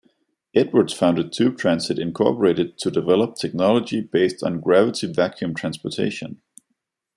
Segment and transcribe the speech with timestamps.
[0.55, 6.41] Edwards founded Tube Transit, Incorporated to develop technology based on "gravity-vacuum transportation".